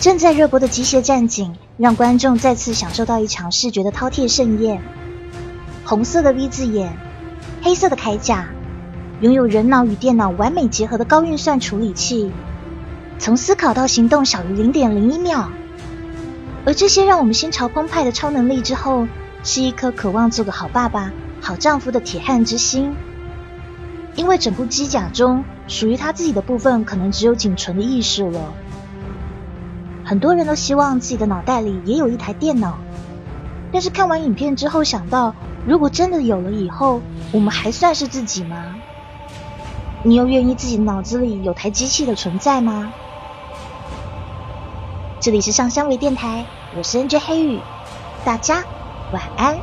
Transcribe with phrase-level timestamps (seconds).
[0.00, 4.80] 正在热播的机械战警，让观众再次享受到一场视觉的饕餮盛宴。
[5.84, 6.96] 红色的 V 字眼，
[7.62, 8.48] 黑色的铠甲，
[9.20, 12.30] 拥有人脑与电脑完美结合的高运算处理器，
[13.18, 15.50] 从思考到行动小于零点零一秒。
[16.64, 19.08] 而这些让我们心潮澎湃的超能力之后，
[19.42, 21.10] 是一颗渴望做个好爸爸、
[21.40, 22.94] 好丈夫的铁汉之心。
[24.14, 28.54] 因为整部机甲中属于他自己的部分，可能只有仅存的意识了。
[30.08, 32.78] 很多人都希望自己的脑袋里也有一台电脑，
[33.70, 35.34] 但是看完影片之后，想到
[35.66, 38.76] 如果真的有了以后，我们还算是自己吗？
[40.02, 42.90] 你又愿意自己脑子里有台机器的存在吗？
[45.20, 47.60] 这里是上香维电台，我是 NJ 黑羽，
[48.24, 48.64] 大家
[49.12, 49.58] 晚安。